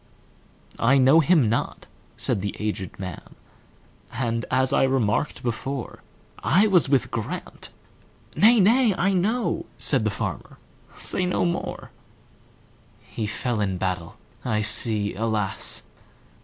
"I 0.79 0.97
know 0.97 1.19
him 1.19 1.47
not," 1.47 1.85
said 2.17 2.41
the 2.41 2.55
aged 2.57 2.97
man,"And, 2.97 4.45
as 4.49 4.73
I 4.73 4.81
remarked 4.81 5.43
before,I 5.43 6.65
was 6.65 6.89
with 6.89 7.11
Grant"—"Nay, 7.11 8.59
nay, 8.59 8.95
I 8.97 9.13
know,"Said 9.13 10.03
the 10.03 10.09
farmer, 10.09 10.57
"say 10.97 11.27
no 11.27 11.45
more:"He 11.45 13.27
fell 13.27 13.61
in 13.61 13.77
battle,—I 13.77 14.63
see, 14.63 15.13
alas! 15.13 15.83